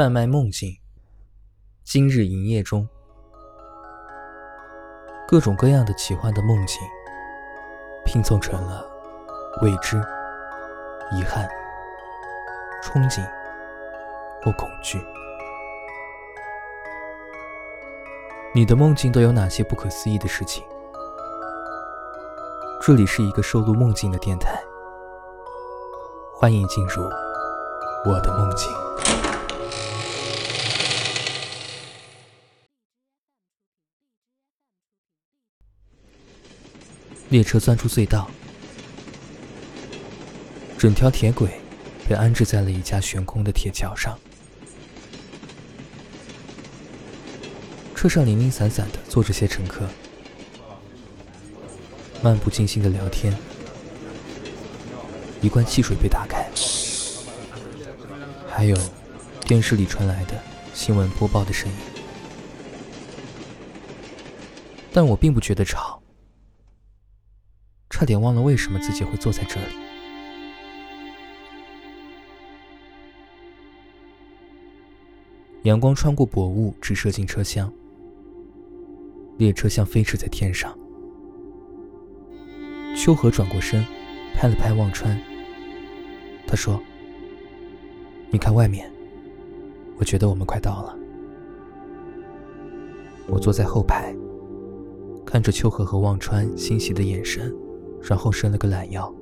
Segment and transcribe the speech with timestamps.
[0.00, 0.74] 贩卖梦境，
[1.84, 2.88] 今日营业中。
[5.28, 6.80] 各种各样的奇幻的梦境，
[8.06, 8.82] 拼凑成了
[9.60, 9.98] 未知、
[11.12, 11.46] 遗憾、
[12.82, 13.22] 憧憬
[14.42, 14.98] 或恐惧。
[18.54, 20.64] 你的梦境都有哪些不可思议的事情？
[22.80, 24.58] 这里是一个收录梦境的电台，
[26.32, 27.02] 欢迎进入
[28.06, 28.89] 我的梦境。
[37.30, 38.28] 列车钻出隧道，
[40.76, 41.60] 整条铁轨
[42.08, 44.18] 被安置在了一架悬空的铁桥上。
[47.94, 49.86] 车上零零散散的坐着些乘客，
[52.20, 53.32] 漫不经心的聊天。
[55.40, 56.50] 一罐汽水被打开，
[58.48, 58.76] 还有
[59.42, 60.34] 电视里传来的
[60.74, 61.76] 新闻播报的声音，
[64.92, 65.99] 但我并不觉得吵，
[68.00, 69.74] 差点忘了为什么自己会坐在这里。
[75.64, 77.70] 阳光穿过薄雾，直射进车厢。
[79.36, 80.74] 列车像飞驰在天上。
[82.96, 83.84] 秋荷转过身，
[84.34, 85.20] 拍了拍忘川。
[86.46, 86.82] 他说
[88.32, 88.90] ：“你看外面，
[89.98, 90.98] 我觉得我们快到了。”
[93.28, 94.16] 我坐在后排，
[95.26, 97.54] 看着秋荷和忘川欣喜的眼神，
[98.02, 99.12] 然后伸了个懒腰。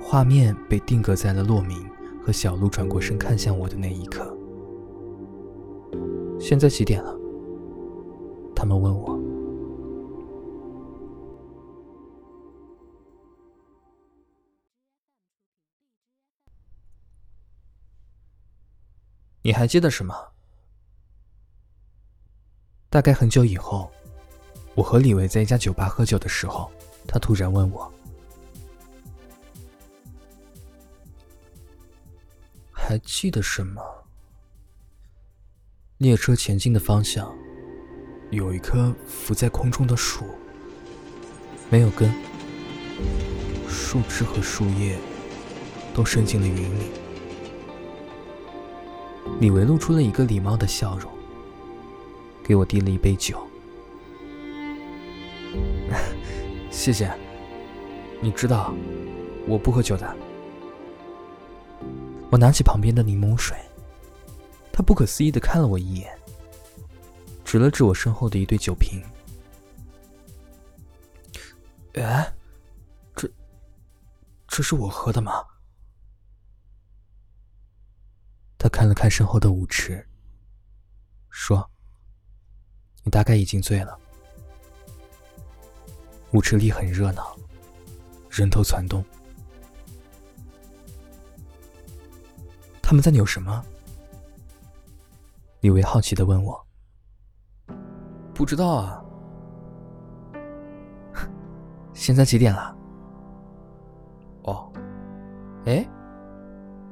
[0.00, 1.84] 画面被定格在了洛明
[2.22, 4.36] 和小鹿转过身看向我的那一刻。
[6.38, 7.16] 现在几点了？
[8.54, 9.16] 他们问我。
[19.42, 20.14] 你还记得什么？
[22.90, 23.90] 大概很久以后，
[24.76, 26.70] 我和李维在一家酒吧喝酒的时候，
[27.08, 27.90] 他突然问我
[32.70, 33.82] ：“还记得什么？”
[35.96, 37.34] 列车前进的方向，
[38.30, 40.26] 有一棵浮在空中的树，
[41.70, 42.12] 没有根，
[43.66, 44.98] 树枝和树叶
[45.94, 46.90] 都伸进了云里。
[49.40, 51.10] 李维露出了一个礼貌的笑容，
[52.44, 53.42] 给我递了一杯酒。
[56.76, 57.10] 谢谢。
[58.20, 58.72] 你知道，
[59.48, 60.16] 我不喝酒的。
[62.30, 63.56] 我拿起旁边的柠檬水。
[64.70, 66.16] 他不可思议的看了我一眼，
[67.46, 69.02] 指了指我身后的一堆酒瓶。
[71.94, 72.30] 哎，
[73.16, 73.26] 这，
[74.46, 75.32] 这是我喝的吗？
[78.58, 80.06] 他看了看身后的舞池，
[81.30, 81.70] 说
[83.02, 83.98] ：“你大概已经醉了。”
[86.36, 87.34] 舞池里很热闹，
[88.30, 89.02] 人头攒动。
[92.82, 93.64] 他们在扭什么？
[95.60, 96.66] 李维好奇的问我
[98.36, 99.02] ：“不知道啊，
[101.94, 102.76] 现在几点了？”
[104.44, 104.70] 哦，
[105.64, 105.88] 哎，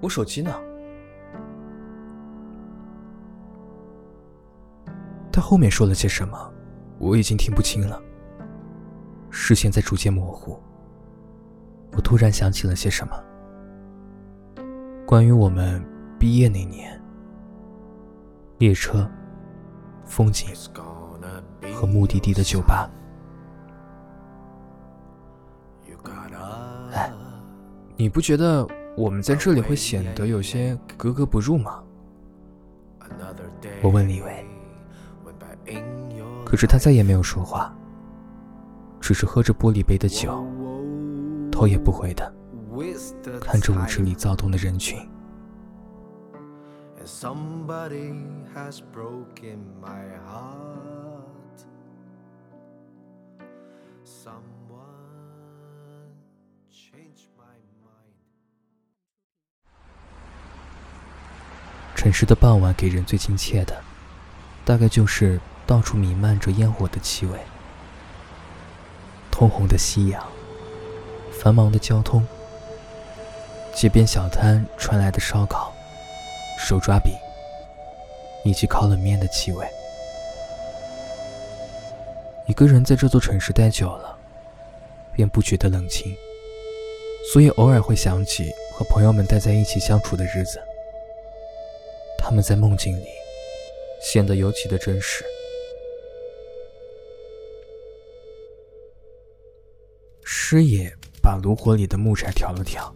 [0.00, 0.54] 我手机呢？
[5.32, 6.54] 他后面说了些什么，
[7.00, 8.00] 我已经听不清了。
[9.34, 10.60] 视线在逐渐模糊，
[11.92, 13.16] 我突然想起了些什么，
[15.06, 15.82] 关于我们
[16.18, 17.00] 毕业那年。
[18.58, 19.10] 列车、
[20.04, 20.50] 风景
[21.74, 22.88] 和目的地的酒吧。
[26.92, 27.10] 哎，
[27.96, 28.64] 你不觉得
[28.96, 31.82] 我们在这里会显得有些格格不入吗？
[33.82, 34.46] 我问李维，
[36.44, 37.74] 可是他再也没有说话，
[39.02, 40.46] 只是喝着玻璃杯的酒，
[41.50, 42.32] 头也不回的
[43.40, 44.96] 看着舞池里躁动的人群。
[61.96, 63.80] 城市的傍晚给人最亲切的
[64.64, 67.38] 大概就是到处弥漫着烟火的气味
[69.32, 70.22] 通红的夕阳
[71.32, 72.24] 繁忙的交通
[73.74, 75.72] 街边小摊传来的烧烤
[76.58, 77.12] 手抓饼
[78.44, 79.66] 以及烤冷面的气味。
[82.46, 84.16] 一个人在这座城市待久了，
[85.14, 86.14] 便不觉得冷清，
[87.32, 90.60] 所以偶尔会想起和朋友们待在一起相处的日子，
[92.18, 93.06] 他们在梦境里
[94.02, 95.24] 显得尤其的真实。
[100.52, 102.94] 师爷把炉火里的木柴挑了挑，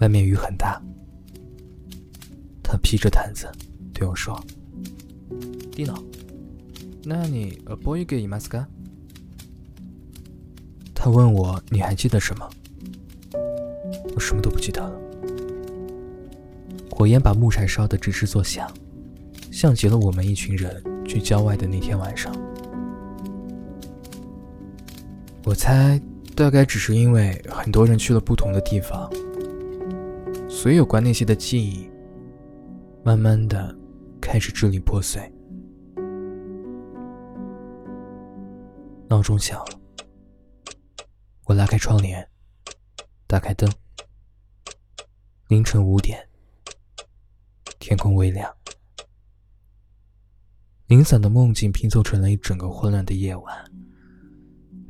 [0.00, 0.78] 外面雨很大。
[2.62, 3.50] 他披着毯子
[3.94, 4.38] 对我说
[5.72, 5.98] ：“蒂诺，
[7.02, 8.68] 那你呃，播一个伊玛斯卡？”
[10.94, 12.46] 他问我：“你还记得什么？”
[14.14, 15.00] 我什么都不记得了。
[16.90, 18.70] 火焰把木柴烧得吱吱作响，
[19.50, 22.30] 像极了我们一群人去郊外的那天晚上。
[25.44, 26.00] 我猜，
[26.36, 29.10] 大概只是因为很多人去了不同的地方，
[30.48, 31.90] 所以有关那些的记忆，
[33.02, 33.76] 慢慢的
[34.20, 35.20] 开始支离破碎。
[39.08, 39.80] 闹钟响了。
[41.44, 42.26] 我拉开窗帘，
[43.26, 43.68] 打开灯。
[45.48, 46.24] 凌晨五点，
[47.80, 48.50] 天空微亮。
[50.86, 53.64] 零散的梦境拼凑成了一整个混乱的夜晚。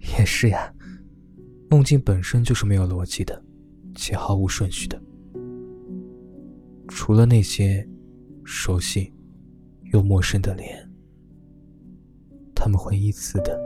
[0.03, 0.73] 也是呀，
[1.71, 3.43] 梦境本身就是没有逻辑的，
[3.95, 5.01] 且毫无顺序的。
[6.89, 7.89] 除了那些
[8.45, 9.13] 熟悉
[9.93, 10.91] 又陌生的脸，
[12.55, 13.59] 他们会依次的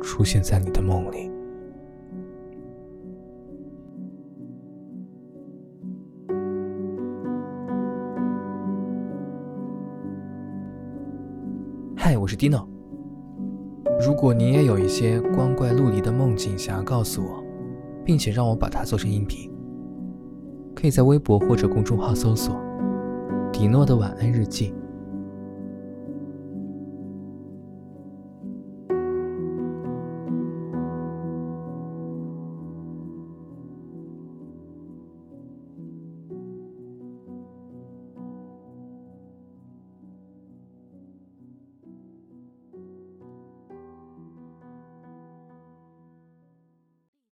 [0.00, 1.30] 出现在你的梦里。
[11.96, 12.71] 嗨，我是 Dino。
[14.04, 17.40] 如果你也有一些光怪陆离的梦境想要告诉我，
[18.04, 19.48] 并且让我把它做成音频，
[20.74, 22.56] 可以在微博或者公众号搜索
[23.52, 24.74] “迪诺的晚安日记”，